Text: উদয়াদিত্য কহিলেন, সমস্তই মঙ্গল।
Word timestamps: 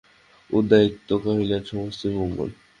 উদয়াদিত্য 0.49 1.09
কহিলেন, 1.23 1.61
সমস্তই 1.63 2.13
মঙ্গল। 2.17 2.49